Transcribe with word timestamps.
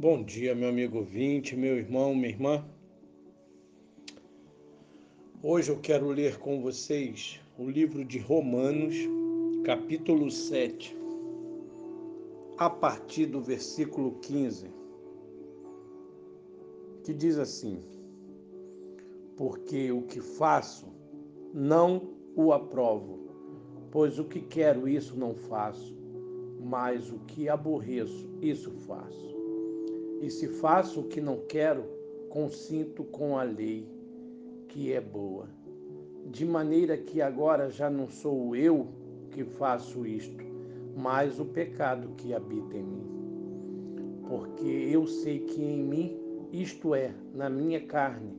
Bom 0.00 0.22
dia, 0.22 0.54
meu 0.54 0.70
amigo 0.70 1.02
vinte, 1.02 1.54
meu 1.54 1.76
irmão, 1.76 2.14
minha 2.14 2.30
irmã. 2.30 2.64
Hoje 5.42 5.70
eu 5.70 5.78
quero 5.78 6.08
ler 6.08 6.38
com 6.38 6.62
vocês 6.62 7.38
o 7.58 7.68
livro 7.68 8.02
de 8.02 8.18
Romanos, 8.18 8.96
capítulo 9.62 10.30
7, 10.30 10.96
a 12.56 12.70
partir 12.70 13.26
do 13.26 13.42
versículo 13.42 14.12
15, 14.22 14.70
que 17.04 17.12
diz 17.12 17.36
assim: 17.36 17.78
Porque 19.36 19.92
o 19.92 20.00
que 20.00 20.22
faço 20.22 20.86
não 21.52 22.14
o 22.34 22.54
aprovo, 22.54 23.18
pois 23.90 24.18
o 24.18 24.24
que 24.24 24.40
quero, 24.40 24.88
isso 24.88 25.14
não 25.14 25.34
faço, 25.34 25.94
mas 26.58 27.12
o 27.12 27.18
que 27.26 27.50
aborreço, 27.50 28.30
isso 28.40 28.70
faço. 28.70 29.39
E 30.20 30.28
se 30.28 30.46
faço 30.46 31.00
o 31.00 31.04
que 31.04 31.18
não 31.18 31.38
quero, 31.48 31.82
consinto 32.28 33.02
com 33.04 33.38
a 33.38 33.42
lei, 33.42 33.88
que 34.68 34.92
é 34.92 35.00
boa. 35.00 35.48
De 36.26 36.44
maneira 36.44 36.94
que 36.98 37.22
agora 37.22 37.70
já 37.70 37.88
não 37.88 38.06
sou 38.06 38.54
eu 38.54 38.86
que 39.30 39.42
faço 39.44 40.06
isto, 40.06 40.44
mas 40.94 41.40
o 41.40 41.46
pecado 41.46 42.10
que 42.18 42.34
habita 42.34 42.76
em 42.76 42.82
mim. 42.82 43.06
Porque 44.28 44.66
eu 44.66 45.06
sei 45.06 45.40
que 45.40 45.62
em 45.64 45.82
mim, 45.82 46.18
isto 46.52 46.94
é, 46.94 47.14
na 47.34 47.48
minha 47.48 47.80
carne, 47.86 48.36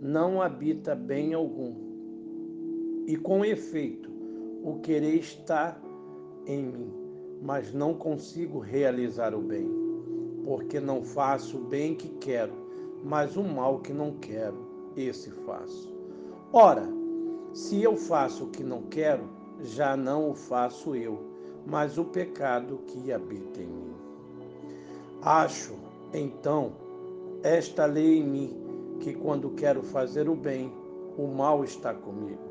não 0.00 0.40
habita 0.40 0.94
bem 0.94 1.34
algum. 1.34 1.74
E 3.08 3.16
com 3.16 3.44
efeito, 3.44 4.08
o 4.62 4.78
querer 4.78 5.16
está 5.16 5.82
em 6.46 6.62
mim, 6.62 6.92
mas 7.42 7.74
não 7.74 7.92
consigo 7.92 8.60
realizar 8.60 9.34
o 9.34 9.40
bem 9.40 9.83
porque 10.44 10.78
não 10.78 11.02
faço 11.02 11.56
o 11.56 11.64
bem 11.64 11.94
que 11.94 12.08
quero, 12.20 12.52
mas 13.02 13.36
o 13.36 13.42
mal 13.42 13.78
que 13.78 13.92
não 13.92 14.12
quero, 14.20 14.56
esse 14.96 15.30
faço. 15.30 15.92
Ora, 16.52 16.86
se 17.52 17.82
eu 17.82 17.96
faço 17.96 18.44
o 18.44 18.50
que 18.50 18.62
não 18.62 18.82
quero, 18.82 19.24
já 19.60 19.96
não 19.96 20.30
o 20.30 20.34
faço 20.34 20.94
eu, 20.94 21.18
mas 21.66 21.96
o 21.96 22.04
pecado 22.04 22.80
que 22.86 23.10
habita 23.10 23.62
em 23.62 23.66
mim. 23.66 23.94
Acho, 25.22 25.74
então, 26.12 26.72
esta 27.42 27.86
lei 27.86 28.18
em 28.18 28.24
mim, 28.24 28.96
que 29.00 29.14
quando 29.14 29.50
quero 29.50 29.82
fazer 29.82 30.28
o 30.28 30.34
bem, 30.34 30.72
o 31.16 31.26
mal 31.26 31.64
está 31.64 31.94
comigo. 31.94 32.42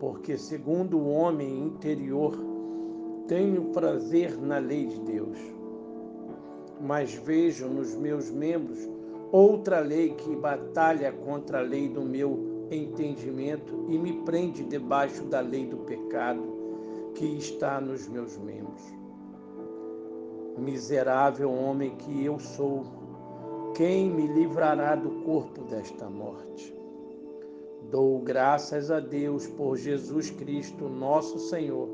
Porque, 0.00 0.38
segundo 0.38 0.98
o 0.98 1.10
homem 1.10 1.66
interior, 1.66 2.34
tenho 3.26 3.66
prazer 3.72 4.38
na 4.38 4.58
lei 4.58 4.86
de 4.86 4.98
Deus 5.00 5.57
mas 6.80 7.14
vejo 7.14 7.66
nos 7.66 7.94
meus 7.94 8.30
membros 8.30 8.78
outra 9.30 9.80
lei 9.80 10.14
que 10.14 10.34
batalha 10.36 11.12
contra 11.12 11.58
a 11.58 11.62
lei 11.62 11.88
do 11.88 12.02
meu 12.02 12.66
entendimento 12.70 13.86
e 13.88 13.98
me 13.98 14.12
prende 14.22 14.64
debaixo 14.64 15.24
da 15.24 15.40
lei 15.40 15.66
do 15.66 15.78
pecado 15.78 16.42
que 17.14 17.26
está 17.36 17.80
nos 17.80 18.06
meus 18.08 18.36
membros. 18.38 18.82
Miserável 20.56 21.50
homem 21.52 21.94
que 21.96 22.24
eu 22.24 22.38
sou, 22.38 22.84
quem 23.74 24.10
me 24.10 24.26
livrará 24.26 24.96
do 24.96 25.22
corpo 25.22 25.62
desta 25.64 26.08
morte? 26.08 26.74
Dou 27.90 28.18
graças 28.20 28.90
a 28.90 29.00
Deus 29.00 29.46
por 29.46 29.76
Jesus 29.76 30.30
Cristo, 30.30 30.88
nosso 30.88 31.38
Senhor, 31.38 31.88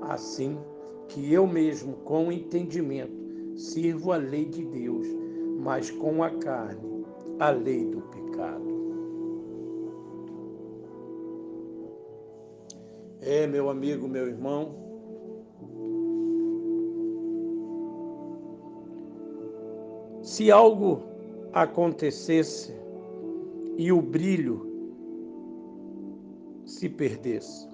assim 0.00 0.58
que 1.08 1.32
eu 1.32 1.46
mesmo, 1.46 1.94
com 2.04 2.32
entendimento, 2.32 3.29
sirvo 3.56 4.12
a 4.12 4.16
lei 4.16 4.46
de 4.46 4.64
Deus, 4.64 5.06
mas 5.58 5.90
com 5.90 6.22
a 6.22 6.30
carne, 6.30 7.04
a 7.38 7.50
lei 7.50 7.84
do 7.86 8.00
pecado. 8.02 8.70
É, 13.20 13.46
meu 13.46 13.68
amigo, 13.68 14.08
meu 14.08 14.26
irmão, 14.26 14.74
se 20.22 20.50
algo 20.50 21.02
acontecesse 21.52 22.74
e 23.76 23.92
o 23.92 24.00
brilho 24.00 24.66
se 26.64 26.88
perdesse, 26.88 27.68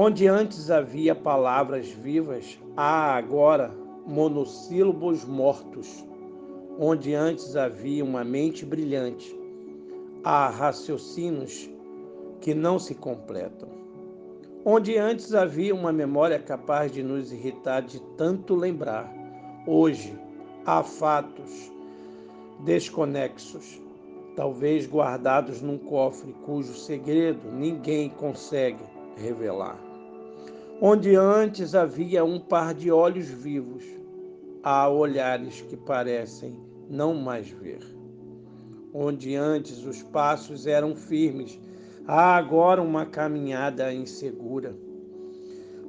Onde 0.00 0.28
antes 0.28 0.70
havia 0.70 1.12
palavras 1.12 1.88
vivas, 1.88 2.56
há 2.76 3.16
agora 3.16 3.74
monossílabos 4.06 5.24
mortos. 5.24 6.04
Onde 6.78 7.14
antes 7.14 7.56
havia 7.56 8.04
uma 8.04 8.22
mente 8.22 8.64
brilhante, 8.64 9.36
há 10.22 10.50
raciocínios 10.50 11.68
que 12.40 12.54
não 12.54 12.78
se 12.78 12.94
completam. 12.94 13.68
Onde 14.64 14.96
antes 14.96 15.34
havia 15.34 15.74
uma 15.74 15.92
memória 15.92 16.38
capaz 16.38 16.92
de 16.92 17.02
nos 17.02 17.32
irritar 17.32 17.82
de 17.82 18.00
tanto 18.16 18.54
lembrar, 18.54 19.12
hoje 19.66 20.16
há 20.64 20.84
fatos 20.84 21.72
desconexos, 22.60 23.82
talvez 24.36 24.86
guardados 24.86 25.60
num 25.60 25.76
cofre 25.76 26.32
cujo 26.46 26.72
segredo 26.74 27.50
ninguém 27.50 28.08
consegue 28.10 28.96
revelar. 29.18 29.78
Onde 30.80 31.16
antes 31.16 31.74
havia 31.74 32.24
um 32.24 32.38
par 32.38 32.72
de 32.72 32.90
olhos 32.90 33.26
vivos, 33.28 33.84
há 34.62 34.88
olhares 34.88 35.60
que 35.62 35.76
parecem 35.76 36.56
não 36.88 37.14
mais 37.14 37.48
ver. 37.50 37.80
Onde 38.94 39.34
antes 39.34 39.84
os 39.84 40.02
passos 40.02 40.66
eram 40.66 40.94
firmes, 40.94 41.60
há 42.06 42.36
agora 42.36 42.80
uma 42.80 43.04
caminhada 43.04 43.92
insegura. 43.92 44.74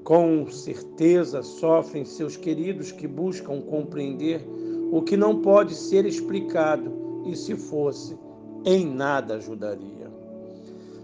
Com 0.04 0.48
certeza 0.48 1.44
sofrem 1.44 2.04
seus 2.04 2.36
queridos 2.36 2.92
que 2.92 3.08
buscam 3.08 3.62
compreender 3.62 4.42
o 4.92 5.02
que 5.02 5.16
não 5.16 5.42
pode 5.42 5.76
ser 5.76 6.06
explicado 6.06 7.24
e, 7.26 7.36
se 7.36 7.56
fosse, 7.56 8.18
em 8.66 8.86
nada 8.86 9.36
ajudaria. 9.36 9.99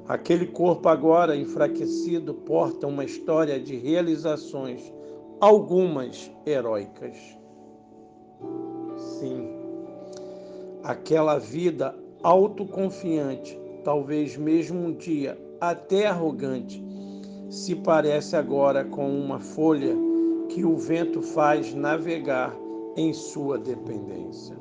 Aquele 0.08 0.46
corpo 0.46 0.88
agora 0.88 1.36
enfraquecido 1.36 2.34
porta 2.34 2.86
uma 2.86 3.04
história 3.04 3.60
de 3.60 3.76
realizações, 3.76 4.94
algumas 5.42 6.32
heróicas. 6.46 7.18
Sim, 8.96 9.50
aquela 10.84 11.40
vida 11.40 11.96
autoconfiante, 12.22 13.60
talvez 13.84 14.38
mesmo 14.38 14.80
um 14.80 14.94
dia 14.94 15.40
até 15.60 16.06
arrogante, 16.06 16.84
se 17.50 17.76
parece 17.76 18.36
agora 18.36 18.86
com 18.86 19.10
uma 19.10 19.40
folha 19.40 19.96
que 20.50 20.64
o 20.64 20.78
vento 20.78 21.24
faz 21.24 21.74
navegar 21.74 22.56
em 22.96 23.12
sua 23.12 23.58
dependência. 23.58 24.56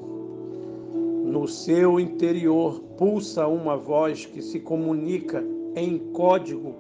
No 1.25 1.49
seu 1.49 1.99
interior 1.99 2.81
pulsa 2.99 3.47
uma 3.47 3.79
voz 3.79 4.27
que 4.27 4.43
se 4.43 4.61
comunica 4.61 5.43
em 5.75 5.97
código 6.13 6.75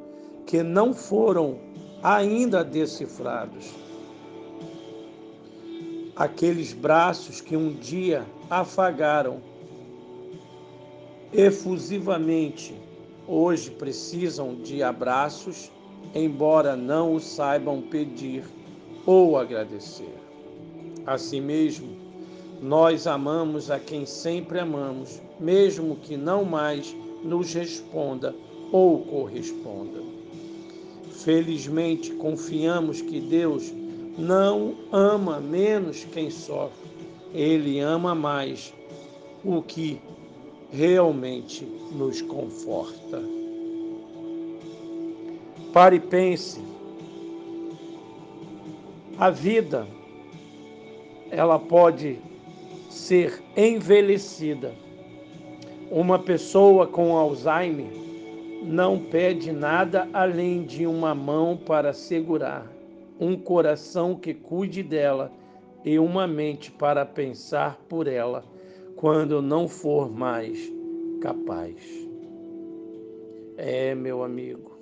que 0.44 0.62
não 0.62 0.92
foram 0.92 1.58
ainda 2.02 2.62
decifrados. 2.62 3.72
Aqueles 6.14 6.74
braços 6.74 7.40
que 7.40 7.56
um 7.56 7.72
dia 7.72 8.26
afagaram 8.50 9.40
efusivamente, 11.32 12.74
hoje 13.26 13.70
precisam 13.70 14.56
de 14.56 14.82
abraços, 14.82 15.72
embora 16.14 16.76
não 16.76 17.14
o 17.14 17.20
saibam 17.20 17.80
pedir 17.80 18.44
ou 19.06 19.38
agradecer. 19.38 20.14
Assim 21.06 21.40
mesmo, 21.40 22.03
nós 22.60 23.06
amamos 23.06 23.70
a 23.70 23.78
quem 23.78 24.06
sempre 24.06 24.58
amamos, 24.58 25.20
mesmo 25.38 25.96
que 25.96 26.16
não 26.16 26.44
mais 26.44 26.94
nos 27.22 27.52
responda 27.52 28.34
ou 28.72 29.00
corresponda. 29.00 30.00
Felizmente, 31.10 32.12
confiamos 32.12 33.00
que 33.00 33.20
Deus 33.20 33.72
não 34.18 34.74
ama 34.92 35.40
menos 35.40 36.04
quem 36.04 36.30
sofre, 36.30 36.88
Ele 37.32 37.80
ama 37.80 38.14
mais 38.14 38.72
o 39.44 39.62
que 39.62 40.00
realmente 40.70 41.64
nos 41.92 42.20
conforta. 42.22 43.22
Pare 45.72 45.96
e 45.96 46.00
pense. 46.00 46.60
A 49.18 49.30
vida, 49.30 49.86
ela 51.30 51.58
pode 51.58 52.18
ser 52.94 53.42
envelhecida. 53.56 54.72
Uma 55.90 56.18
pessoa 56.18 56.86
com 56.86 57.16
Alzheimer 57.16 57.92
não 58.62 58.98
pede 58.98 59.52
nada 59.52 60.08
além 60.12 60.64
de 60.64 60.86
uma 60.86 61.14
mão 61.14 61.56
para 61.56 61.92
segurar, 61.92 62.70
um 63.20 63.36
coração 63.36 64.14
que 64.14 64.32
cuide 64.32 64.82
dela 64.82 65.30
e 65.84 65.98
uma 65.98 66.26
mente 66.26 66.70
para 66.70 67.04
pensar 67.04 67.78
por 67.88 68.06
ela 68.06 68.44
quando 68.96 69.42
não 69.42 69.68
for 69.68 70.10
mais 70.10 70.72
capaz. 71.20 71.76
É, 73.56 73.94
meu 73.94 74.22
amigo. 74.22 74.72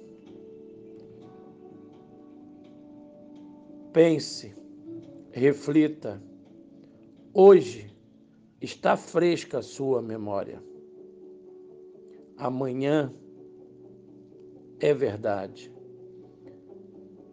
Pense, 3.92 4.54
reflita. 5.32 6.22
Hoje 7.34 7.91
está 8.62 8.96
fresca 8.96 9.58
a 9.58 9.62
sua 9.62 10.00
memória. 10.00 10.62
Amanhã 12.36 13.12
é 14.78 14.94
verdade. 14.94 15.72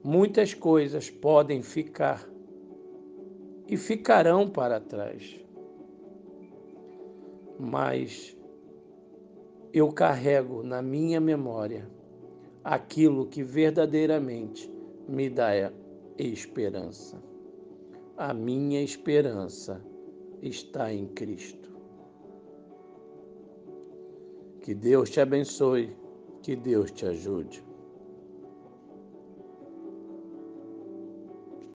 Muitas 0.03 0.55
coisas 0.55 1.09
podem 1.09 1.61
ficar 1.61 2.27
e 3.67 3.77
ficarão 3.77 4.49
para 4.49 4.79
trás. 4.79 5.39
Mas 7.59 8.35
eu 9.71 9.91
carrego 9.91 10.63
na 10.63 10.81
minha 10.81 11.19
memória 11.19 11.87
aquilo 12.63 13.27
que 13.27 13.43
verdadeiramente 13.43 14.71
me 15.07 15.29
dá 15.29 15.71
esperança. 16.17 17.21
A 18.17 18.33
minha 18.33 18.81
esperança 18.81 19.88
está 20.41 20.91
em 20.93 21.07
Cristo. 21.07 21.69
Que 24.61 24.73
Deus 24.75 25.09
te 25.09 25.21
abençoe, 25.21 25.95
que 26.43 26.55
Deus 26.55 26.91
te 26.91 27.05
ajude. 27.05 27.68